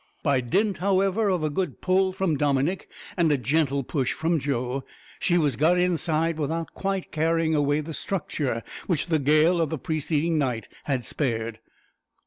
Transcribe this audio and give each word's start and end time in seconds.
By 0.23 0.41
dint, 0.41 0.79
however, 0.79 1.29
of 1.29 1.43
a 1.43 1.51
good 1.51 1.79
pull 1.79 2.11
from 2.11 2.35
Dominick 2.35 2.89
and 3.15 3.31
a 3.31 3.37
gentle 3.37 3.83
push 3.83 4.13
from 4.13 4.39
Joe, 4.39 4.83
she 5.19 5.37
was 5.37 5.55
got 5.55 5.77
inside 5.77 6.39
without 6.39 6.73
quite 6.73 7.11
carrying 7.11 7.53
away 7.53 7.81
the 7.81 7.93
structure 7.93 8.63
which 8.87 9.05
the 9.05 9.19
gale 9.19 9.61
of 9.61 9.69
the 9.69 9.77
preceding 9.77 10.39
night 10.39 10.67
had 10.85 11.05
spared. 11.05 11.59